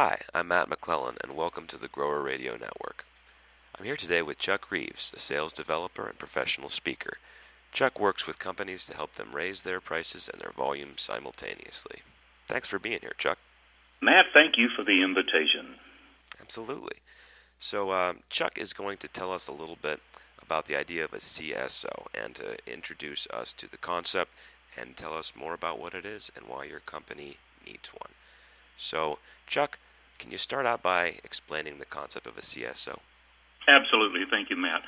Hi, 0.00 0.20
I'm 0.32 0.46
Matt 0.46 0.68
McClellan, 0.68 1.16
and 1.24 1.34
welcome 1.34 1.66
to 1.66 1.76
the 1.76 1.88
Grower 1.88 2.22
Radio 2.22 2.52
Network. 2.52 3.04
I'm 3.76 3.84
here 3.84 3.96
today 3.96 4.22
with 4.22 4.38
Chuck 4.38 4.70
Reaves, 4.70 5.12
a 5.16 5.18
sales 5.18 5.52
developer 5.52 6.06
and 6.06 6.16
professional 6.16 6.70
speaker. 6.70 7.18
Chuck 7.72 7.98
works 7.98 8.24
with 8.24 8.38
companies 8.38 8.84
to 8.84 8.94
help 8.94 9.16
them 9.16 9.34
raise 9.34 9.62
their 9.62 9.80
prices 9.80 10.28
and 10.28 10.40
their 10.40 10.52
volume 10.52 10.96
simultaneously. 10.98 12.02
Thanks 12.46 12.68
for 12.68 12.78
being 12.78 13.00
here, 13.00 13.16
Chuck. 13.18 13.38
Matt, 14.00 14.26
thank 14.32 14.56
you 14.56 14.68
for 14.76 14.84
the 14.84 15.02
invitation. 15.02 15.74
Absolutely. 16.40 16.98
So, 17.58 17.90
uh, 17.90 18.12
Chuck 18.30 18.56
is 18.56 18.72
going 18.72 18.98
to 18.98 19.08
tell 19.08 19.32
us 19.32 19.48
a 19.48 19.52
little 19.52 19.78
bit 19.82 20.00
about 20.40 20.68
the 20.68 20.76
idea 20.76 21.06
of 21.06 21.12
a 21.12 21.18
CSO 21.18 22.06
and 22.14 22.36
to 22.36 22.56
introduce 22.72 23.26
us 23.32 23.52
to 23.54 23.68
the 23.68 23.78
concept 23.78 24.30
and 24.76 24.96
tell 24.96 25.18
us 25.18 25.32
more 25.34 25.54
about 25.54 25.80
what 25.80 25.94
it 25.94 26.06
is 26.06 26.30
and 26.36 26.46
why 26.46 26.66
your 26.66 26.80
company 26.86 27.36
needs 27.66 27.88
one. 27.88 28.12
So, 28.78 29.18
Chuck, 29.48 29.76
can 30.18 30.30
you 30.30 30.38
start 30.38 30.66
out 30.66 30.82
by 30.82 31.14
explaining 31.24 31.78
the 31.78 31.86
concept 31.86 32.26
of 32.26 32.36
a 32.36 32.42
CSO? 32.42 32.98
Absolutely. 33.68 34.24
Thank 34.30 34.50
you, 34.50 34.56
Matt. 34.56 34.82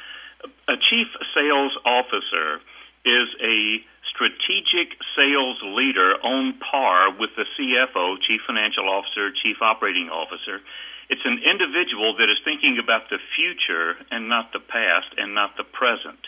A 0.69 0.77
chief 0.91 1.07
sales 1.35 1.77
officer 1.85 2.61
is 3.05 3.29
a 3.41 3.81
strategic 4.09 4.97
sales 5.17 5.57
leader 5.63 6.17
on 6.21 6.59
par 6.59 7.13
with 7.19 7.31
the 7.37 7.45
CFO, 7.57 8.17
chief 8.27 8.41
financial 8.47 8.89
officer, 8.89 9.31
chief 9.31 9.63
operating 9.63 10.09
officer. 10.09 10.61
It's 11.09 11.25
an 11.25 11.41
individual 11.43 12.17
that 12.17 12.31
is 12.31 12.39
thinking 12.45 12.79
about 12.83 13.11
the 13.11 13.19
future 13.37 13.97
and 14.11 14.29
not 14.29 14.53
the 14.53 14.61
past 14.61 15.13
and 15.17 15.35
not 15.35 15.57
the 15.57 15.65
present. 15.65 16.21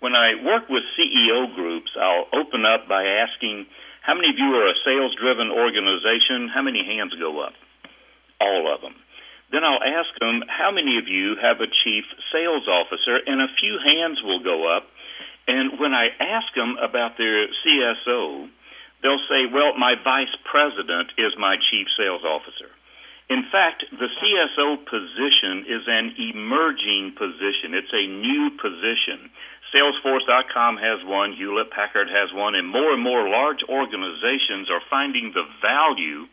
When 0.00 0.14
I 0.14 0.34
work 0.42 0.68
with 0.68 0.82
CEO 0.96 1.54
groups, 1.54 1.90
I'll 1.98 2.26
open 2.32 2.64
up 2.64 2.88
by 2.88 3.04
asking, 3.04 3.66
how 4.02 4.14
many 4.14 4.30
of 4.30 4.38
you 4.38 4.56
are 4.56 4.68
a 4.68 4.80
sales 4.84 5.14
driven 5.14 5.50
organization? 5.50 6.48
How 6.48 6.62
many 6.62 6.84
hands 6.84 7.14
go 7.18 7.40
up? 7.40 7.52
All 8.40 8.72
of 8.72 8.80
them. 8.80 8.94
Then 9.52 9.64
I'll 9.64 9.82
ask 9.82 10.08
them, 10.20 10.42
how 10.46 10.70
many 10.70 10.98
of 10.98 11.08
you 11.08 11.34
have 11.42 11.60
a 11.60 11.66
chief 11.66 12.04
sales 12.32 12.66
officer? 12.70 13.18
And 13.26 13.42
a 13.42 13.50
few 13.58 13.78
hands 13.82 14.22
will 14.22 14.42
go 14.42 14.70
up. 14.70 14.86
And 15.48 15.78
when 15.78 15.92
I 15.92 16.14
ask 16.20 16.54
them 16.54 16.78
about 16.78 17.18
their 17.18 17.48
CSO, 17.48 18.48
they'll 19.02 19.26
say, 19.26 19.50
well, 19.50 19.74
my 19.76 19.94
vice 19.98 20.32
president 20.46 21.10
is 21.18 21.34
my 21.36 21.56
chief 21.70 21.88
sales 21.98 22.22
officer. 22.22 22.70
In 23.30 23.46
fact, 23.50 23.84
the 23.90 24.10
CSO 24.10 24.86
position 24.86 25.66
is 25.66 25.86
an 25.86 26.14
emerging 26.18 27.14
position. 27.14 27.74
It's 27.74 27.94
a 27.94 28.06
new 28.06 28.50
position. 28.58 29.30
Salesforce.com 29.70 30.78
has 30.78 30.98
one, 31.06 31.32
Hewlett 31.32 31.70
Packard 31.70 32.08
has 32.10 32.34
one, 32.34 32.56
and 32.56 32.66
more 32.66 32.92
and 32.92 33.02
more 33.02 33.28
large 33.28 33.62
organizations 33.68 34.68
are 34.68 34.82
finding 34.90 35.30
the 35.30 35.46
value 35.62 36.26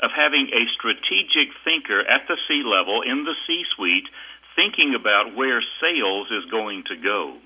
of 0.00 0.10
having 0.14 0.50
a 0.50 0.70
strategic 0.74 1.54
thinker 1.64 2.00
at 2.00 2.26
the 2.26 2.38
C 2.48 2.62
level 2.64 3.02
in 3.02 3.24
the 3.24 3.36
C 3.46 3.64
suite 3.74 4.08
thinking 4.56 4.94
about 4.94 5.34
where 5.34 5.62
sales 5.80 6.30
is 6.30 6.50
going 6.50 6.84
to 6.86 6.96
go. 6.96 7.38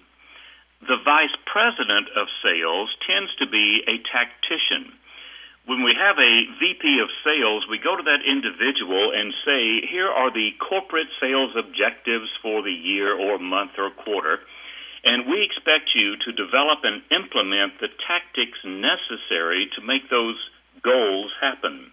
The 0.87 1.01
vice 1.05 1.35
president 1.45 2.09
of 2.15 2.29
sales 2.45 2.89
tends 3.09 3.35
to 3.41 3.47
be 3.49 3.83
a 3.89 3.99
tactician. 4.13 4.93
When 5.67 5.83
we 5.83 5.93
have 5.99 6.17
a 6.17 6.47
VP 6.61 7.01
of 7.03 7.13
sales, 7.25 7.67
we 7.69 7.77
go 7.77 7.97
to 7.97 8.03
that 8.03 8.25
individual 8.25 9.13
and 9.13 9.35
say, 9.45 9.85
here 9.85 10.09
are 10.09 10.33
the 10.33 10.57
corporate 10.57 11.13
sales 11.21 11.53
objectives 11.59 12.31
for 12.41 12.63
the 12.63 12.73
year 12.73 13.13
or 13.13 13.39
month 13.39 13.77
or 13.77 13.91
quarter 13.91 14.41
and 15.05 15.31
we 15.31 15.43
expect 15.43 15.95
you 15.95 16.17
to 16.17 16.33
develop 16.33 16.83
and 16.83 17.03
implement 17.11 17.79
the 17.81 17.89
tactics 18.07 18.59
necessary 18.65 19.71
to 19.77 19.81
make 19.81 20.11
those 20.11 20.39
goals 20.83 21.31
happen. 21.41 21.91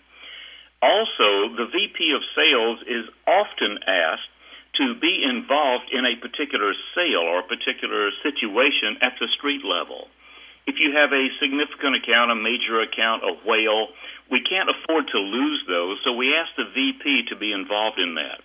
Also, 0.81 1.55
the 1.55 1.67
VP 1.71 2.13
of 2.13 2.21
sales 2.35 2.79
is 2.87 3.05
often 3.27 3.79
asked 3.87 4.29
to 4.77 4.95
be 4.99 5.23
involved 5.23 5.87
in 5.91 6.03
a 6.05 6.19
particular 6.19 6.73
sale 6.93 7.23
or 7.23 7.39
a 7.39 7.47
particular 7.47 8.11
situation 8.23 8.99
at 9.01 9.15
the 9.19 9.27
street 9.37 9.63
level. 9.63 10.07
If 10.67 10.75
you 10.81 10.91
have 10.97 11.13
a 11.13 11.29
significant 11.39 11.95
account, 12.01 12.31
a 12.31 12.35
major 12.35 12.81
account, 12.81 13.23
a 13.23 13.37
whale, 13.45 13.93
we 14.31 14.41
can't 14.41 14.69
afford 14.69 15.07
to 15.13 15.19
lose 15.19 15.61
those, 15.67 16.01
so 16.03 16.11
we 16.11 16.33
ask 16.33 16.49
the 16.57 16.65
VP 16.73 17.29
to 17.29 17.35
be 17.37 17.53
involved 17.53 17.99
in 17.99 18.15
that. 18.15 18.41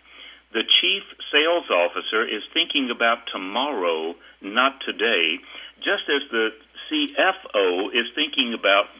The 0.52 0.66
chief 0.80 1.02
sales 1.32 1.70
officer 1.70 2.26
is 2.26 2.42
thinking 2.52 2.90
about 2.90 3.24
tomorrow, 3.32 4.14
not 4.42 4.82
today, 4.84 5.40
just 5.78 6.04
as 6.12 6.22
the 6.30 6.52
CFO 6.90 7.88
is 7.94 8.06
thinking 8.14 8.52
about 8.52 8.92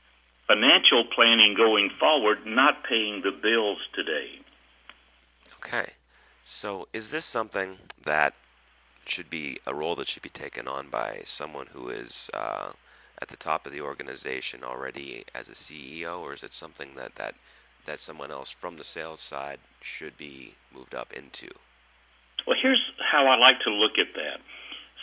financial 0.50 1.04
planning 1.14 1.54
going 1.54 1.90
forward, 2.00 2.38
not 2.44 2.82
paying 2.88 3.22
the 3.22 3.30
bills 3.30 3.78
today. 3.94 4.40
Okay. 5.58 5.88
So 6.44 6.88
is 6.92 7.08
this 7.10 7.24
something 7.24 7.76
that 8.04 8.34
should 9.06 9.30
be 9.30 9.60
a 9.66 9.74
role 9.74 9.94
that 9.96 10.08
should 10.08 10.22
be 10.22 10.30
taken 10.30 10.66
on 10.66 10.88
by 10.88 11.22
someone 11.24 11.66
who 11.66 11.90
is 11.90 12.28
uh, 12.34 12.72
at 13.22 13.28
the 13.28 13.36
top 13.36 13.64
of 13.64 13.72
the 13.72 13.80
organization 13.80 14.64
already 14.64 15.24
as 15.34 15.48
a 15.48 15.52
CEO, 15.52 16.20
or 16.20 16.34
is 16.34 16.42
it 16.42 16.52
something 16.52 16.90
that, 16.96 17.14
that 17.14 17.34
that 17.86 18.00
someone 18.00 18.30
else 18.30 18.50
from 18.50 18.76
the 18.76 18.84
sales 18.84 19.20
side 19.20 19.58
should 19.80 20.16
be 20.18 20.54
moved 20.74 20.94
up 20.94 21.12
into? 21.12 21.48
Well, 22.46 22.56
here's 22.60 22.82
how 22.98 23.26
I 23.26 23.36
like 23.36 23.60
to 23.64 23.70
look 23.70 23.98
at 23.98 24.14
that. 24.14 24.40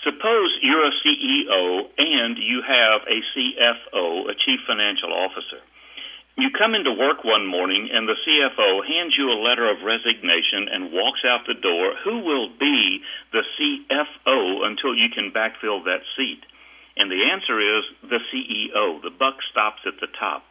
Suppose 0.07 0.55
you're 0.63 0.87
a 0.87 0.95
CEO 1.03 1.83
and 1.99 2.37
you 2.39 2.63
have 2.63 3.03
a 3.11 3.19
CFO, 3.35 4.31
a 4.31 4.35
chief 4.39 4.63
financial 4.65 5.11
officer. 5.11 5.59
You 6.37 6.47
come 6.55 6.75
into 6.75 6.95
work 6.95 7.25
one 7.25 7.45
morning 7.45 7.89
and 7.91 8.07
the 8.07 8.15
CFO 8.15 8.87
hands 8.87 9.19
you 9.19 9.27
a 9.27 9.43
letter 9.43 9.67
of 9.67 9.83
resignation 9.83 10.71
and 10.71 10.95
walks 10.95 11.27
out 11.27 11.43
the 11.43 11.59
door. 11.59 11.91
Who 12.05 12.23
will 12.23 12.47
be 12.55 13.03
the 13.33 13.43
CFO 13.59 14.63
until 14.63 14.95
you 14.95 15.11
can 15.11 15.35
backfill 15.35 15.83
that 15.83 16.07
seat? 16.15 16.39
And 16.95 17.11
the 17.11 17.27
answer 17.27 17.59
is 17.59 17.83
the 18.07 18.23
CEO. 18.31 19.03
The 19.03 19.11
buck 19.11 19.43
stops 19.51 19.83
at 19.85 19.99
the 19.99 20.07
top. 20.07 20.47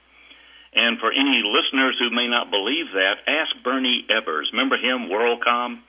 And 0.75 1.01
for 1.01 1.13
any 1.13 1.41
listeners 1.41 1.97
who 1.99 2.13
may 2.13 2.29
not 2.29 2.51
believe 2.51 2.93
that, 2.93 3.25
ask 3.25 3.57
Bernie 3.65 4.05
Ebbers. 4.13 4.53
Remember 4.53 4.77
him, 4.77 5.09
WorldCom? 5.09 5.81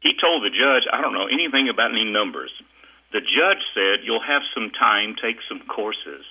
He 0.00 0.16
told 0.16 0.42
the 0.44 0.50
judge, 0.50 0.88
I 0.88 1.02
don't 1.02 1.12
know 1.12 1.28
anything 1.28 1.68
about 1.68 1.92
any 1.92 2.08
numbers. 2.08 2.50
The 3.12 3.20
judge 3.20 3.62
said, 3.74 4.04
You'll 4.04 4.24
have 4.24 4.42
some 4.54 4.70
time, 4.70 5.16
take 5.20 5.36
some 5.48 5.60
courses. 5.68 6.24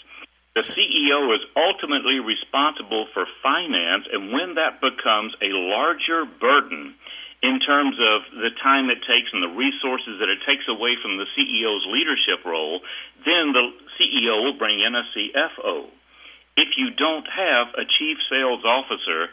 The 0.54 0.68
CEO 0.68 1.32
is 1.34 1.42
ultimately 1.56 2.20
responsible 2.20 3.08
for 3.14 3.26
finance, 3.42 4.04
and 4.12 4.34
when 4.34 4.56
that 4.56 4.82
becomes 4.82 5.34
a 5.40 5.56
larger 5.56 6.26
burden 6.26 6.94
in 7.42 7.60
terms 7.62 7.96
of 7.96 8.28
the 8.36 8.52
time 8.62 8.90
it 8.90 9.00
takes 9.08 9.32
and 9.32 9.42
the 9.42 9.56
resources 9.56 10.20
that 10.20 10.28
it 10.28 10.44
takes 10.46 10.68
away 10.68 11.00
from 11.02 11.18
the 11.18 11.26
CEO's 11.38 11.88
leadership 11.88 12.44
role, 12.46 12.82
then 13.24 13.56
the 13.56 13.72
CEO 13.96 14.44
will 14.44 14.58
bring 14.60 14.82
in 14.82 14.94
a 14.94 15.08
CFO 15.16 15.88
if 16.58 16.78
you 16.78 16.92
don't 16.92 17.28
have 17.28 17.68
a 17.76 17.86
chief 18.00 18.18
sales 18.30 18.64
officer, 18.66 19.30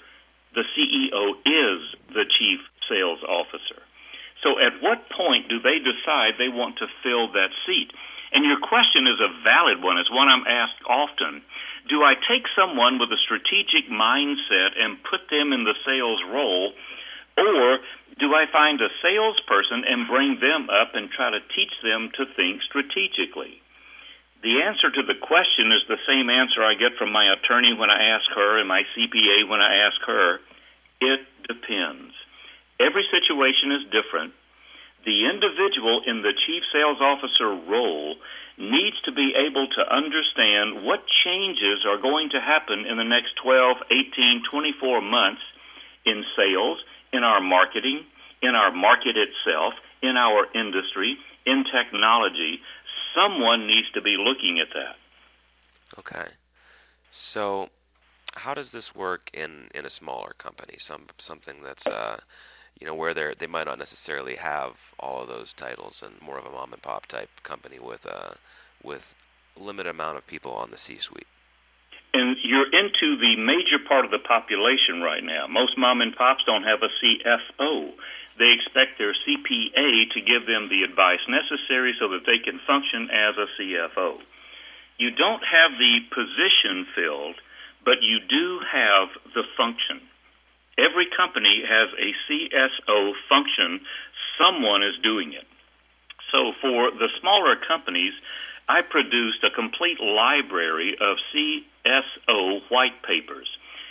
the 0.55 0.65
CEO 0.75 1.37
is 1.45 1.81
the 2.15 2.25
chief 2.39 2.61
sales 2.89 3.23
officer. 3.27 3.83
So 4.43 4.59
at 4.59 4.83
what 4.83 5.11
point 5.11 5.49
do 5.49 5.59
they 5.59 5.83
decide 5.83 6.39
they 6.39 6.53
want 6.53 6.79
to 6.79 6.95
fill 7.03 7.33
that 7.33 7.51
seat? 7.67 7.91
And 8.33 8.45
your 8.45 8.61
question 8.61 9.09
is 9.09 9.19
a 9.19 9.35
valid 9.43 9.83
one. 9.83 9.99
It's 9.99 10.13
one 10.13 10.29
I'm 10.29 10.47
asked 10.47 10.85
often. 10.87 11.43
Do 11.89 12.05
I 12.05 12.15
take 12.15 12.45
someone 12.55 13.01
with 13.01 13.09
a 13.11 13.25
strategic 13.25 13.89
mindset 13.89 14.77
and 14.77 15.03
put 15.03 15.27
them 15.33 15.53
in 15.53 15.65
the 15.65 15.75
sales 15.87 16.21
role, 16.29 16.77
or 17.39 17.79
do 18.21 18.35
I 18.35 18.45
find 18.53 18.81
a 18.81 18.93
salesperson 19.01 19.85
and 19.89 20.11
bring 20.11 20.39
them 20.41 20.69
up 20.69 20.93
and 20.95 21.09
try 21.09 21.31
to 21.31 21.41
teach 21.55 21.73
them 21.83 22.11
to 22.21 22.27
think 22.37 22.63
strategically? 22.63 23.63
The 24.43 24.63
answer 24.63 24.91
to 24.91 25.03
the 25.03 25.19
question 25.19 25.73
is 25.73 25.83
the 25.89 25.99
same 26.07 26.31
answer 26.31 26.63
I 26.63 26.75
get 26.75 26.95
from 26.99 27.11
my 27.11 27.27
attorney 27.33 27.75
when 27.75 27.91
I 27.91 28.15
ask 28.15 28.29
her 28.37 28.59
and 28.59 28.69
my 28.69 28.83
CPA 28.95 29.49
when 29.49 29.61
I 29.61 29.89
ask 29.89 29.99
her. 30.07 30.39
It 31.01 31.27
depends. 31.49 32.15
Every 32.81 33.05
situation 33.11 33.73
is 33.73 33.91
different. 33.91 34.33
The 35.05 35.27
individual 35.31 36.03
in 36.07 36.23
the 36.23 36.35
chief 36.47 36.63
sales 36.73 37.01
officer 37.01 37.55
role 37.55 38.17
needs 38.59 38.99
to 39.07 39.13
be 39.13 39.33
able 39.35 39.67
to 39.67 39.83
understand 39.95 40.85
what 40.85 41.07
changes 41.25 41.87
are 41.87 41.99
going 41.99 42.31
to 42.31 42.41
happen 42.41 42.85
in 42.87 42.99
the 42.99 43.07
next 43.07 43.35
12, 43.43 43.77
18, 43.91 44.43
24 44.51 45.01
months 45.01 45.43
in 46.05 46.25
sales, 46.37 46.79
in 47.13 47.23
our 47.23 47.41
marketing, 47.41 48.05
in 48.43 48.55
our 48.55 48.73
market 48.73 49.17
itself, 49.17 49.75
in 50.03 50.17
our 50.17 50.47
industry, 50.55 51.17
in 51.47 51.65
technology, 51.65 52.61
someone 53.15 53.67
needs 53.67 53.91
to 53.95 54.03
be 54.03 54.17
looking 54.19 54.61
at 54.61 54.69
that. 54.75 54.97
Okay. 55.99 56.29
So, 57.11 57.69
how 58.35 58.55
does 58.55 58.71
this 58.71 58.95
work 58.95 59.31
in, 59.33 59.69
in 59.75 59.87
a 59.87 59.91
smaller 59.91 60.35
company? 60.39 60.77
Some 60.79 61.07
something 61.19 61.63
that's 61.63 61.87
uh, 61.87 62.19
you 62.81 62.87
know 62.87 62.95
where 62.95 63.15
they 63.15 63.35
they 63.39 63.47
might 63.47 63.65
not 63.67 63.79
necessarily 63.79 64.37
have 64.37 64.73
all 64.99 65.23
of 65.23 65.29
those 65.29 65.53
titles 65.53 66.03
and 66.05 66.21
more 66.21 66.39
of 66.39 66.47
a 66.47 66.51
mom 66.51 66.73
and 66.73 66.83
pop 66.83 67.07
type 67.07 67.31
company 67.43 67.79
with 67.79 68.05
a 68.07 68.31
uh, 68.31 68.35
with 68.83 69.15
limited 69.57 69.91
amount 69.91 70.17
of 70.17 70.27
people 70.27 70.53
on 70.53 70.71
the 70.71 70.79
C-suite. 70.79 71.27
and 72.15 72.37
you're 72.45 72.71
into 72.73 73.19
the 73.19 73.35
major 73.37 73.79
part 73.89 74.05
of 74.05 74.13
the 74.13 74.21
population 74.21 75.03
right 75.03 75.25
now. 75.25 75.47
Most 75.49 75.77
mom 75.77 76.01
and 76.01 76.15
pops 76.15 76.45
don't 76.47 76.63
have 76.63 76.79
a 76.83 76.91
CFO. 76.99 77.91
They 78.39 78.55
expect 78.55 78.99
their 78.99 79.15
CPA 79.15 80.11
to 80.15 80.21
give 80.21 80.47
them 80.47 80.69
the 80.71 80.85
advice 80.85 81.21
necessary 81.29 81.95
so 81.99 82.09
that 82.11 82.25
they 82.25 82.39
can 82.39 82.61
function 82.67 83.11
as 83.11 83.35
a 83.37 83.49
CFO. 83.59 84.19
You 84.97 85.11
don't 85.11 85.43
have 85.43 85.73
the 85.79 86.01
position 86.15 86.87
filled, 86.95 87.37
but 87.85 88.03
you 88.03 88.21
do 88.21 88.61
have 88.71 89.09
the 89.35 89.43
function. 89.57 90.01
Every 90.79 91.11
company 91.11 91.63
has 91.67 91.91
a 91.99 92.09
CSO 92.25 93.13
function. 93.29 93.83
Someone 94.39 94.87
is 94.87 94.95
doing 95.03 95.35
it. 95.35 95.45
So 96.31 96.55
for 96.63 96.95
the 96.95 97.11
smaller 97.21 97.59
companies, 97.59 98.15
I 98.69 98.87
produced 98.87 99.43
a 99.43 99.51
complete 99.51 99.99
library 99.99 100.95
of 101.01 101.19
CSO 101.35 102.63
white 102.71 103.03
papers. 103.03 103.49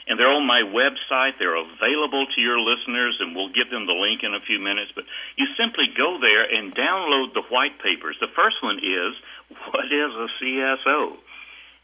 And 0.08 0.16
they're 0.16 0.32
on 0.32 0.48
my 0.48 0.64
website. 0.64 1.36
They're 1.36 1.60
available 1.60 2.24
to 2.32 2.40
your 2.40 2.64
listeners, 2.64 3.20
and 3.20 3.36
we'll 3.36 3.52
give 3.52 3.68
them 3.68 3.92
the 3.92 3.98
link 3.98 4.24
in 4.24 4.32
a 4.32 4.40
few 4.40 4.56
minutes. 4.56 4.96
But 4.96 5.04
you 5.36 5.44
simply 5.60 5.92
go 5.92 6.16
there 6.24 6.48
and 6.48 6.72
download 6.72 7.36
the 7.36 7.44
white 7.52 7.76
papers. 7.84 8.16
The 8.24 8.32
first 8.32 8.64
one 8.64 8.80
is 8.80 9.12
What 9.68 9.92
is 9.92 10.12
a 10.16 10.28
CSO? 10.40 11.18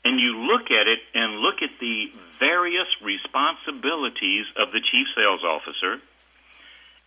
And 0.03 0.19
you 0.19 0.35
look 0.51 0.67
at 0.67 0.87
it 0.87 0.99
and 1.15 1.39
look 1.39 1.63
at 1.63 1.71
the 1.79 2.11
various 2.39 2.87
responsibilities 2.99 4.45
of 4.59 4.75
the 4.75 4.83
chief 4.83 5.07
sales 5.15 5.43
officer. 5.47 6.03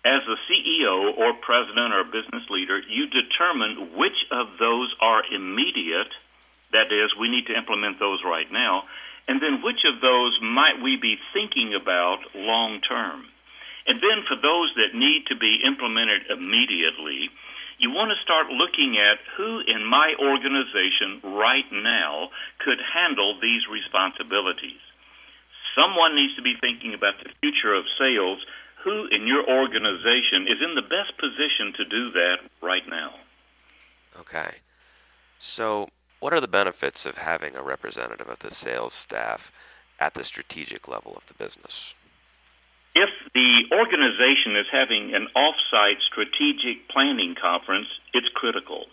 As 0.07 0.23
a 0.25 0.39
CEO 0.49 1.13
or 1.19 1.35
president 1.45 1.93
or 1.93 2.05
business 2.05 2.47
leader, 2.49 2.81
you 2.89 3.11
determine 3.11 3.99
which 3.99 4.17
of 4.31 4.57
those 4.59 4.95
are 5.01 5.23
immediate, 5.29 6.09
that 6.73 6.89
is, 6.95 7.13
we 7.19 7.29
need 7.29 7.47
to 7.47 7.59
implement 7.59 7.99
those 7.99 8.23
right 8.25 8.51
now, 8.51 8.85
and 9.29 9.43
then 9.43 9.61
which 9.63 9.83
of 9.85 10.01
those 10.01 10.39
might 10.41 10.79
we 10.81 10.97
be 10.97 11.19
thinking 11.35 11.75
about 11.75 12.23
long 12.35 12.81
term. 12.87 13.27
And 13.87 14.03
then 14.03 14.23
for 14.27 14.35
those 14.39 14.71
that 14.79 14.99
need 14.99 15.27
to 15.31 15.37
be 15.37 15.63
implemented 15.67 16.31
immediately, 16.31 17.31
you 17.79 17.91
want 17.91 18.11
to 18.11 18.25
start 18.25 18.49
looking 18.49 18.97
at 18.97 19.19
who 19.37 19.61
in 19.67 19.85
my 19.85 20.15
organization 20.19 21.21
right 21.37 21.69
now 21.73 22.31
could 22.65 22.79
handle 22.81 23.39
these 23.41 23.69
responsibilities. 23.71 24.81
Someone 25.77 26.17
needs 26.17 26.35
to 26.37 26.43
be 26.43 26.57
thinking 26.61 26.95
about 26.95 27.21
the 27.23 27.31
future 27.41 27.75
of 27.75 27.85
sales 27.99 28.41
who 28.87 29.09
in 29.11 29.27
your 29.27 29.43
organization 29.49 30.47
is 30.47 30.63
in 30.63 30.75
the 30.75 30.83
best 30.83 31.19
position 31.19 31.73
to 31.77 31.85
do 31.85 32.11
that 32.13 32.37
right 32.63 32.89
now? 32.89 33.15
Okay. 34.21 34.55
So, 35.39 35.89
what 36.21 36.33
are 36.33 36.41
the 36.41 36.49
benefits 36.49 37.05
of 37.05 37.19
having 37.19 37.57
a 37.57 37.63
representative 37.63 38.29
of 38.29 38.39
the 38.39 38.53
sales 38.53 38.95
staff 38.95 39.51
at 39.99 40.15
the 40.15 40.25
strategic 40.25 40.89
level 40.89 41.15
of 41.17 41.27
the 41.27 41.35
business? 41.35 41.95
The 43.37 43.69
organization 43.69 44.57
is 44.57 44.65
having 44.73 45.13
an 45.13 45.29
off-site 45.37 46.01
strategic 46.09 46.89
planning 46.89 47.37
conference, 47.37 47.85
it's 48.17 48.33
critical. 48.33 48.89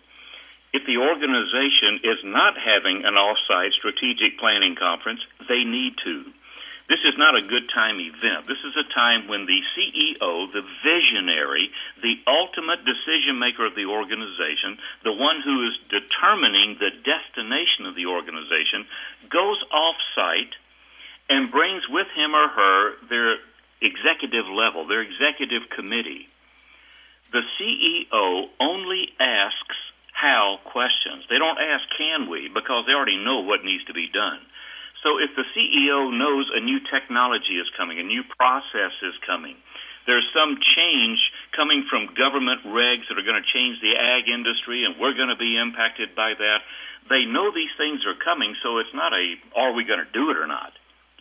If 0.75 0.83
the 0.83 0.99
organization 0.99 2.03
is 2.03 2.19
not 2.27 2.59
having 2.59 3.07
an 3.07 3.15
off-site 3.15 3.71
strategic 3.71 4.35
planning 4.35 4.75
conference, 4.75 5.23
they 5.47 5.63
need 5.63 5.95
to. 6.03 6.27
This 6.91 6.99
is 7.07 7.15
not 7.15 7.39
a 7.39 7.47
good 7.47 7.71
time 7.71 8.03
event. 8.03 8.43
This 8.51 8.59
is 8.67 8.75
a 8.75 8.83
time 8.91 9.31
when 9.31 9.47
the 9.47 9.63
CEO, 9.71 10.51
the 10.51 10.67
visionary, 10.83 11.71
the 12.03 12.19
ultimate 12.27 12.83
decision 12.83 13.39
maker 13.39 13.63
of 13.63 13.79
the 13.79 13.87
organization, 13.87 14.75
the 15.07 15.15
one 15.15 15.39
who 15.39 15.71
is 15.71 15.79
determining 15.87 16.75
the 16.83 16.91
destination 16.91 17.87
of 17.87 17.95
the 17.95 18.11
organization, 18.11 18.91
goes 19.31 19.63
off 19.71 19.95
site 20.11 20.51
and 21.31 21.47
brings 21.47 21.87
with 21.87 22.11
him 22.11 22.35
or 22.35 22.51
her 22.51 22.99
their 23.07 23.39
executive 23.81 24.45
level, 24.45 24.87
their 24.87 25.01
executive 25.01 25.69
committee. 25.75 26.27
The 27.31 27.41
CEO 27.57 28.49
only 28.59 29.09
asks 29.19 29.79
how 30.13 30.61
questions. 30.69 31.25
They 31.29 31.41
don't 31.41 31.57
ask 31.57 31.83
can 31.97 32.29
we 32.29 32.47
because 32.53 32.85
they 32.85 32.93
already 32.93 33.17
know 33.17 33.41
what 33.41 33.65
needs 33.65 33.83
to 33.89 33.93
be 33.93 34.07
done. 34.13 34.39
So 35.01 35.19
if 35.19 35.35
the 35.35 35.43
CEO 35.51 36.15
knows 36.15 36.47
a 36.55 36.63
new 36.63 36.79
technology 36.87 37.59
is 37.59 37.67
coming, 37.75 37.99
a 37.99 38.07
new 38.07 38.23
process 38.39 38.95
is 39.03 39.17
coming, 39.27 39.59
there's 40.07 40.27
some 40.31 40.59
change 40.75 41.19
coming 41.55 41.87
from 41.89 42.11
government 42.15 42.63
regs 42.67 43.07
that 43.07 43.19
are 43.19 43.27
going 43.27 43.39
to 43.39 43.51
change 43.51 43.79
the 43.79 43.95
ag 43.95 44.27
industry, 44.27 44.83
and 44.83 44.95
we're 44.99 45.15
going 45.15 45.31
to 45.31 45.39
be 45.39 45.55
impacted 45.59 46.15
by 46.15 46.35
that. 46.35 46.59
They 47.09 47.23
know 47.27 47.51
these 47.51 47.71
things 47.75 48.03
are 48.07 48.15
coming, 48.15 48.55
so 48.63 48.79
it's 48.79 48.95
not 48.95 49.11
a 49.11 49.35
are 49.55 49.71
we 49.71 49.83
going 49.83 50.03
to 50.03 50.11
do 50.11 50.31
it 50.31 50.37
or 50.37 50.47
not. 50.47 50.71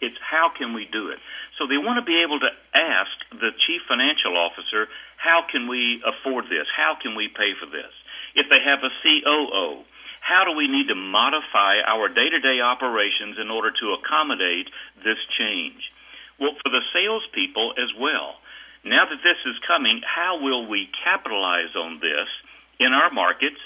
It's 0.02 0.18
how 0.18 0.50
can 0.50 0.74
we 0.74 0.90
do 0.90 1.14
it. 1.14 1.22
So 1.56 1.70
they 1.70 1.78
want 1.78 2.02
to 2.02 2.04
be 2.04 2.18
able 2.26 2.42
to 2.42 2.50
ask 2.74 3.14
the 3.30 3.54
chief 3.64 3.86
financial 3.86 4.34
officer, 4.34 4.90
how 5.16 5.46
can 5.46 5.70
we 5.70 6.02
afford 6.02 6.50
this? 6.50 6.66
How 6.74 6.98
can 6.98 7.14
we 7.14 7.30
pay 7.30 7.54
for 7.54 7.70
this? 7.70 7.94
If 8.34 8.50
they 8.50 8.58
have 8.58 8.82
a 8.82 8.90
COO, 8.90 9.86
how 10.22 10.42
do 10.42 10.58
we 10.58 10.66
need 10.66 10.90
to 10.90 10.98
modify 10.98 11.82
our 11.86 12.10
day 12.10 12.30
to 12.30 12.40
day 12.42 12.58
operations 12.58 13.38
in 13.38 13.50
order 13.50 13.70
to 13.70 13.94
accommodate 13.94 14.66
this 15.06 15.18
change? 15.38 15.82
Well, 16.38 16.58
for 16.62 16.70
the 16.70 16.82
salespeople 16.90 17.74
as 17.78 17.94
well. 17.94 18.42
Now 18.82 19.06
that 19.06 19.22
this 19.22 19.38
is 19.46 19.54
coming, 19.66 20.02
how 20.02 20.42
will 20.42 20.66
we 20.66 20.90
capitalize 21.06 21.74
on 21.78 22.02
this 22.02 22.26
in 22.82 22.90
our 22.90 23.10
markets, 23.14 23.62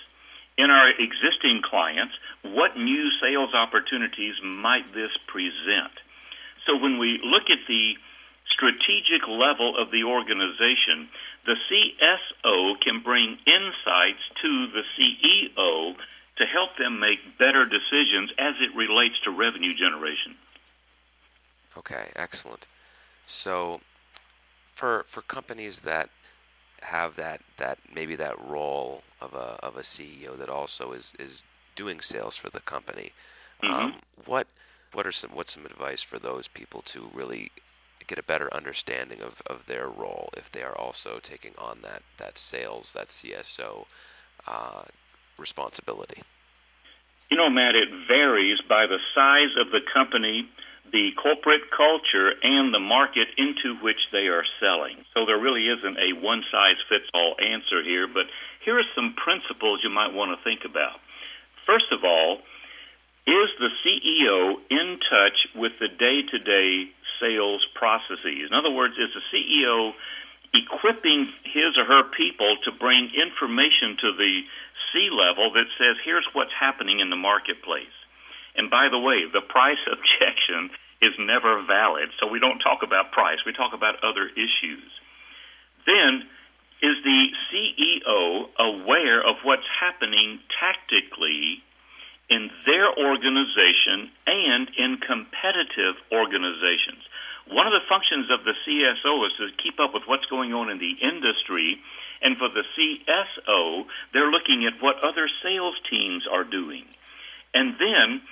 in 0.58 0.68
our 0.68 0.92
existing 0.92 1.64
clients? 1.64 2.12
What 2.44 2.76
new 2.76 3.08
sales 3.20 3.56
opportunities 3.56 4.36
might 4.44 4.92
this 4.92 5.12
present? 5.28 5.96
So 6.66 6.76
when 6.76 6.98
we 6.98 7.20
look 7.22 7.48
at 7.50 7.62
the 7.68 7.94
strategic 8.50 9.26
level 9.28 9.74
of 9.78 9.90
the 9.90 10.04
organization, 10.04 11.08
the 11.44 11.56
CSO 11.68 12.80
can 12.80 13.02
bring 13.02 13.38
insights 13.46 14.22
to 14.42 14.66
the 14.72 14.82
CEO 14.96 15.94
to 16.38 16.44
help 16.44 16.76
them 16.78 17.00
make 17.00 17.38
better 17.38 17.64
decisions 17.64 18.30
as 18.38 18.54
it 18.60 18.76
relates 18.76 19.14
to 19.24 19.30
revenue 19.30 19.74
generation. 19.74 20.34
Okay, 21.76 22.10
excellent. 22.16 22.66
So 23.26 23.80
for 24.74 25.04
for 25.08 25.22
companies 25.22 25.80
that 25.80 26.10
have 26.80 27.16
that 27.16 27.40
that 27.56 27.78
maybe 27.94 28.16
that 28.16 28.38
role 28.46 29.02
of 29.20 29.34
a 29.34 29.58
of 29.62 29.76
a 29.76 29.82
CEO 29.82 30.38
that 30.38 30.48
also 30.48 30.92
is 30.92 31.12
is 31.18 31.42
doing 31.74 32.00
sales 32.00 32.36
for 32.36 32.50
the 32.50 32.60
company, 32.60 33.12
mm-hmm. 33.62 33.74
um, 33.74 33.94
what 34.26 34.46
what 34.92 35.06
are 35.06 35.12
some 35.12 35.30
what's 35.34 35.54
some 35.54 35.66
advice 35.66 36.02
for 36.02 36.18
those 36.18 36.48
people 36.48 36.82
to 36.82 37.08
really 37.14 37.50
get 38.06 38.18
a 38.18 38.22
better 38.22 38.52
understanding 38.54 39.20
of, 39.20 39.42
of 39.46 39.66
their 39.66 39.88
role 39.88 40.30
if 40.36 40.50
they 40.52 40.62
are 40.62 40.76
also 40.78 41.18
taking 41.22 41.52
on 41.58 41.78
that 41.82 42.02
that 42.18 42.38
sales 42.38 42.92
that 42.92 43.08
CSO 43.08 43.86
uh, 44.46 44.82
responsibility? 45.38 46.22
You 47.30 47.36
know, 47.36 47.50
Matt, 47.50 47.74
it 47.74 47.88
varies 48.06 48.58
by 48.68 48.86
the 48.86 49.02
size 49.14 49.50
of 49.58 49.72
the 49.72 49.82
company, 49.92 50.48
the 50.92 51.10
corporate 51.20 51.66
culture, 51.74 52.30
and 52.42 52.72
the 52.72 52.78
market 52.78 53.26
into 53.36 53.74
which 53.82 53.98
they 54.12 54.30
are 54.30 54.46
selling. 54.62 55.02
So 55.12 55.26
there 55.26 55.38
really 55.38 55.66
isn't 55.66 55.98
a 55.98 56.14
one 56.22 56.44
size 56.52 56.78
fits 56.88 57.10
all 57.12 57.34
answer 57.42 57.82
here, 57.82 58.06
but 58.06 58.26
here 58.64 58.78
are 58.78 58.94
some 58.94 59.14
principles 59.18 59.80
you 59.82 59.90
might 59.90 60.14
want 60.14 60.38
to 60.38 60.44
think 60.44 60.62
about. 60.64 61.02
First 61.66 61.90
of 61.90 62.04
all, 62.04 62.38
is 63.26 63.50
the 63.58 63.70
CEO 63.82 64.54
in 64.70 64.98
touch 65.10 65.50
with 65.54 65.72
the 65.80 65.88
day 65.88 66.22
to 66.30 66.38
day 66.38 66.90
sales 67.20 67.66
processes? 67.74 68.46
In 68.46 68.54
other 68.54 68.70
words, 68.70 68.94
is 68.94 69.10
the 69.14 69.24
CEO 69.34 69.92
equipping 70.54 71.28
his 71.42 71.76
or 71.76 71.84
her 71.84 72.04
people 72.16 72.56
to 72.64 72.70
bring 72.70 73.10
information 73.18 73.98
to 74.00 74.14
the 74.14 74.42
C 74.92 75.10
level 75.10 75.52
that 75.52 75.66
says, 75.76 75.98
here's 76.04 76.26
what's 76.32 76.54
happening 76.54 77.00
in 77.00 77.10
the 77.10 77.18
marketplace. 77.18 77.92
And 78.54 78.70
by 78.70 78.88
the 78.88 78.98
way, 78.98 79.26
the 79.26 79.42
price 79.42 79.82
objection 79.90 80.70
is 81.02 81.12
never 81.18 81.60
valid, 81.66 82.08
so 82.18 82.26
we 82.26 82.40
don't 82.40 82.62
talk 82.62 82.80
about 82.82 83.12
price, 83.12 83.42
we 83.44 83.52
talk 83.52 83.74
about 83.74 84.00
other 84.02 84.30
issues. 84.32 84.88
Then, 85.84 86.24
is 86.82 86.96
the 87.04 87.22
CEO 87.48 88.48
aware 88.58 89.20
of 89.20 89.36
what's 89.44 89.66
happening 89.80 90.40
tactically 90.60 91.64
in 92.28 92.50
their 92.66 92.90
organization 92.90 94.10
and 94.26 94.70
in 94.76 94.98
competitive 95.02 95.96
organizations? 96.10 97.02
One 97.46 97.66
of 97.66 97.72
the 97.72 97.86
functions 97.88 98.26
of 98.30 98.42
the 98.42 98.54
CSO 98.66 99.14
is 99.26 99.32
to 99.38 99.62
keep 99.62 99.78
up 99.78 99.94
with 99.94 100.02
what's 100.06 100.26
going 100.26 100.52
on 100.52 100.68
in 100.68 100.78
the 100.78 100.98
industry 100.98 101.78
and 102.22 102.36
for 102.38 102.48
the 102.48 102.64
CSO, 102.74 103.84
they're 104.12 104.30
looking 104.30 104.66
at 104.66 104.82
what 104.82 104.96
other 105.02 105.28
sales 105.42 105.76
teams 105.90 106.24
are 106.30 106.44
doing. 106.44 106.84
And 107.52 107.74
then, 107.78 108.22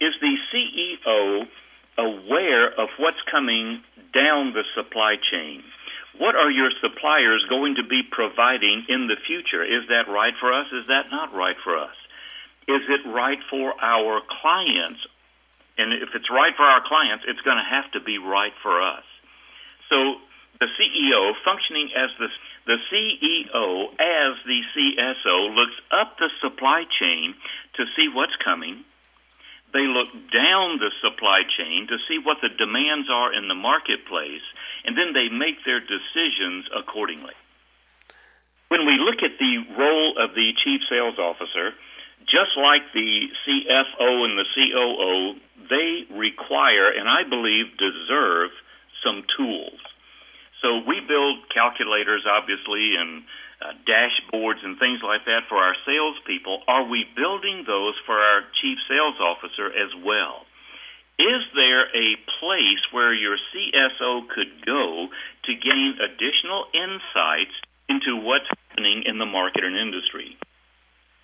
is 0.00 0.14
the 0.20 0.36
CEO 0.50 1.46
aware 1.98 2.68
of 2.68 2.88
what's 2.98 3.22
coming 3.30 3.82
down 4.14 4.52
the 4.52 4.64
supply 4.74 5.16
chain? 5.30 5.62
What 6.18 6.34
are 6.34 6.50
your 6.50 6.70
suppliers 6.82 7.44
going 7.48 7.76
to 7.76 7.84
be 7.86 8.02
providing 8.02 8.84
in 8.88 9.06
the 9.06 9.16
future? 9.26 9.64
Is 9.64 9.86
that 9.88 10.10
right 10.10 10.34
for 10.40 10.52
us? 10.52 10.66
Is 10.72 10.86
that 10.88 11.10
not 11.10 11.32
right 11.34 11.56
for 11.62 11.78
us? 11.78 11.94
Is 12.70 12.86
it 12.88 13.02
right 13.08 13.38
for 13.50 13.74
our 13.82 14.22
clients 14.40 15.00
And 15.78 15.92
if 15.96 16.10
it's 16.14 16.28
right 16.28 16.52
for 16.56 16.64
our 16.68 16.84
clients, 16.84 17.24
it's 17.26 17.40
going 17.40 17.56
to 17.56 17.64
have 17.64 17.90
to 17.92 18.00
be 18.04 18.18
right 18.18 18.52
for 18.62 18.82
us. 18.84 19.04
So 19.88 20.20
the 20.60 20.68
CEO 20.76 21.32
functioning 21.44 21.88
as 21.96 22.10
the 22.20 22.28
the 22.68 22.76
CEO 22.92 23.88
as 23.96 24.32
the 24.44 24.60
CSO 24.76 25.56
looks 25.56 25.74
up 25.90 26.18
the 26.20 26.28
supply 26.44 26.84
chain 27.00 27.34
to 27.80 27.88
see 27.96 28.06
what's 28.12 28.36
coming. 28.44 28.84
They 29.72 29.88
look 29.88 30.12
down 30.30 30.78
the 30.78 30.92
supply 31.00 31.42
chain 31.56 31.88
to 31.88 31.96
see 32.06 32.18
what 32.20 32.38
the 32.42 32.50
demands 32.52 33.08
are 33.08 33.32
in 33.32 33.48
the 33.48 33.56
marketplace, 33.56 34.44
and 34.84 34.98
then 34.98 35.14
they 35.16 35.32
make 35.32 35.64
their 35.64 35.80
decisions 35.80 36.68
accordingly. 36.76 37.34
When 38.68 38.86
we 38.86 39.00
look 39.00 39.24
at 39.24 39.38
the 39.40 39.54
role 39.74 40.14
of 40.20 40.34
the 40.34 40.52
chief 40.62 40.82
sales 40.90 41.18
officer, 41.18 41.72
just 42.30 42.54
like 42.56 42.86
the 42.94 43.26
CFO 43.42 44.24
and 44.24 44.38
the 44.38 44.46
COO, 44.54 45.34
they 45.68 46.06
require 46.14 46.94
and 46.94 47.10
I 47.10 47.26
believe 47.28 47.74
deserve 47.76 48.50
some 49.02 49.26
tools. 49.36 49.80
So 50.62 50.84
we 50.86 51.00
build 51.00 51.48
calculators, 51.52 52.22
obviously, 52.28 52.94
and 52.94 53.24
uh, 53.60 53.72
dashboards 53.88 54.62
and 54.62 54.78
things 54.78 55.00
like 55.02 55.24
that 55.24 55.48
for 55.48 55.56
our 55.58 55.74
salespeople. 55.84 56.62
Are 56.68 56.84
we 56.84 57.04
building 57.16 57.64
those 57.66 57.94
for 58.06 58.16
our 58.16 58.44
chief 58.60 58.78
sales 58.88 59.16
officer 59.20 59.68
as 59.72 59.90
well? 60.04 60.46
Is 61.18 61.44
there 61.52 61.88
a 61.92 62.16
place 62.40 62.80
where 62.92 63.12
your 63.12 63.36
CSO 63.36 64.28
could 64.28 64.64
go 64.64 65.08
to 65.44 65.52
gain 65.52 65.96
additional 66.00 66.64
insights 66.72 67.52
into 67.88 68.16
what's 68.16 68.48
happening 68.48 69.04
in 69.04 69.18
the 69.18 69.26
market 69.26 69.64
and 69.64 69.76
industry? 69.76 70.38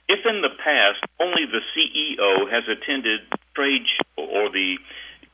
If 0.08 0.24
in 0.24 0.42
the 0.42 0.54
past 0.62 1.02
only 1.20 1.46
the 1.46 1.62
CEO 1.74 2.50
has 2.50 2.64
attended 2.68 3.26
trade 3.54 3.82
show 3.86 4.22
or 4.22 4.50
the 4.50 4.78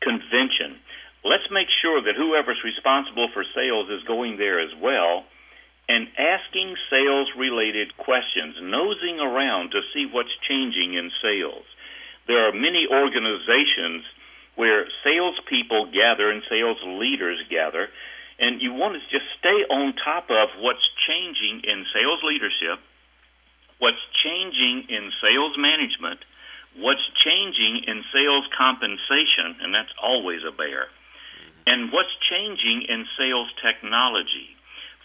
convention, 0.00 0.80
let's 1.24 1.46
make 1.50 1.68
sure 1.82 2.00
that 2.02 2.16
whoever's 2.16 2.64
responsible 2.64 3.28
for 3.32 3.44
sales 3.54 3.90
is 3.90 4.02
going 4.08 4.38
there 4.38 4.60
as 4.60 4.72
well 4.80 5.24
and 5.88 6.08
asking 6.16 6.76
sales 6.88 7.28
related 7.36 7.96
questions, 7.98 8.56
nosing 8.62 9.18
around 9.18 9.72
to 9.72 9.80
see 9.92 10.06
what's 10.06 10.32
changing 10.48 10.94
in 10.94 11.10
sales. 11.20 11.66
There 12.26 12.46
are 12.46 12.52
many 12.52 12.86
organizations 12.86 14.06
where 14.54 14.86
salespeople 15.02 15.90
gather 15.90 16.30
and 16.30 16.42
sales 16.48 16.78
leaders 16.86 17.42
gather, 17.50 17.88
and 18.38 18.62
you 18.62 18.72
want 18.72 18.94
to 18.94 19.00
just 19.10 19.26
stay 19.38 19.66
on 19.68 19.94
top 20.04 20.30
of 20.30 20.48
what's 20.60 20.86
changing 21.08 21.66
in 21.66 21.84
sales 21.92 22.20
leadership, 22.22 22.78
what's 23.82 24.00
changing 24.22 24.86
in 24.86 25.10
sales 25.18 25.58
management, 25.58 26.22
what's 26.78 27.02
changing 27.26 27.82
in 27.90 28.06
sales 28.14 28.46
compensation, 28.54 29.58
and 29.58 29.74
that's 29.74 29.90
always 29.98 30.46
a 30.46 30.54
bear 30.54 30.86
and 31.66 31.92
what's 31.92 32.14
changing 32.30 32.86
in 32.88 33.06
sales 33.18 33.50
technology. 33.62 34.54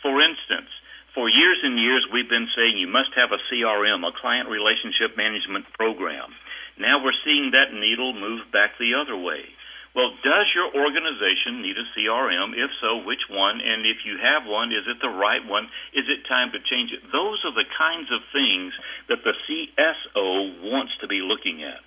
For 0.01 0.21
instance, 0.21 0.69
for 1.13 1.29
years 1.29 1.57
and 1.63 1.79
years, 1.79 2.05
we've 2.13 2.29
been 2.29 2.49
saying 2.55 2.77
you 2.77 2.87
must 2.89 3.13
have 3.17 3.33
a 3.33 3.41
CRM, 3.49 4.05
a 4.05 4.13
client 4.13 4.49
relationship 4.49 5.17
management 5.17 5.65
program. 5.73 6.33
Now 6.77 7.01
we're 7.03 7.17
seeing 7.25 7.51
that 7.57 7.73
needle 7.73 8.13
move 8.13 8.45
back 8.53 8.77
the 8.77 8.93
other 8.93 9.17
way. 9.17 9.49
Well, 9.97 10.13
does 10.23 10.45
your 10.53 10.69
organization 10.77 11.63
need 11.63 11.75
a 11.75 11.83
CRM? 11.97 12.53
If 12.53 12.69
so, 12.79 12.97
which 13.03 13.27
one? 13.31 13.59
And 13.59 13.83
if 13.83 14.05
you 14.05 14.19
have 14.21 14.45
one, 14.45 14.71
is 14.71 14.85
it 14.87 15.01
the 15.01 15.09
right 15.09 15.43
one? 15.43 15.71
Is 15.91 16.05
it 16.07 16.27
time 16.29 16.51
to 16.51 16.59
change 16.69 16.91
it? 16.91 17.01
Those 17.11 17.43
are 17.43 17.51
the 17.51 17.65
kinds 17.75 18.11
of 18.13 18.21
things 18.31 18.73
that 19.09 19.23
the 19.23 19.33
CSO 19.49 20.61
wants 20.61 20.95
to 21.01 21.07
be 21.07 21.21
looking 21.21 21.63
at. 21.63 21.79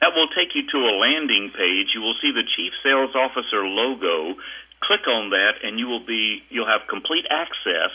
That 0.00 0.14
will 0.14 0.28
take 0.28 0.54
you 0.54 0.66
to 0.68 0.88
a 0.88 0.98
landing 1.00 1.50
page. 1.56 1.94
You 1.94 2.02
will 2.02 2.16
see 2.20 2.32
the 2.32 2.44
Chief 2.56 2.74
Sales 2.82 3.16
Officer 3.16 3.64
logo 3.64 4.36
click 4.80 5.06
on 5.06 5.30
that 5.30 5.60
and 5.62 5.78
you 5.78 5.86
will 5.86 6.04
be 6.04 6.42
you'll 6.48 6.66
have 6.66 6.88
complete 6.88 7.26
access 7.30 7.92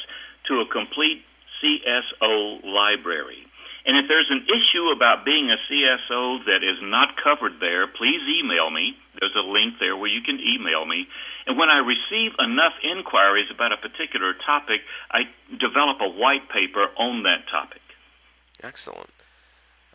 to 0.48 0.62
a 0.62 0.70
complete 0.70 1.26
CSO 1.60 2.64
library. 2.64 3.42
And 3.86 3.98
if 3.98 4.06
there's 4.08 4.30
an 4.30 4.46
issue 4.50 4.90
about 4.90 5.26
being 5.26 5.52
a 5.52 5.62
CSO 5.70 6.46
that 6.46 6.64
is 6.64 6.78
not 6.82 7.22
covered 7.22 7.60
there, 7.60 7.88
please 7.88 8.22
email 8.42 8.70
me. 8.70 8.98
There's 9.20 9.36
a 9.36 9.46
link 9.46 9.76
there 9.80 9.96
where 9.98 10.10
you 10.10 10.22
can 10.22 10.40
email 10.40 10.86
me. 10.86 11.08
And 11.48 11.58
when 11.58 11.70
I 11.70 11.78
receive 11.78 12.32
enough 12.40 12.74
inquiries 12.84 13.48
about 13.54 13.72
a 13.72 13.78
particular 13.78 14.34
topic, 14.46 14.82
I 15.12 15.24
develop 15.60 15.98
a 16.02 16.10
white 16.10 16.50
paper 16.50 16.88
on 16.98 17.24
that 17.24 17.48
topic. 17.50 17.82
Excellent. 18.64 19.10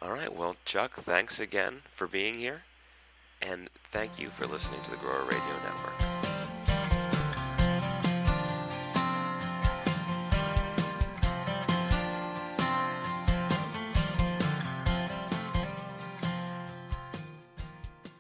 All 0.03 0.13
right. 0.13 0.35
Well, 0.35 0.57
Chuck, 0.65 0.95
thanks 1.05 1.41
again 1.41 1.83
for 1.97 2.07
being 2.07 2.39
here. 2.39 2.63
And 3.43 3.69
thank 3.93 4.19
you 4.19 4.31
for 4.31 4.47
listening 4.47 4.81
to 4.85 4.91
the 4.91 4.97
Grower 4.97 5.25
Radio 5.25 5.55
Network. 5.65 6.10